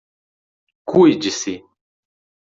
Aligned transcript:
Cuide-se 0.89 1.55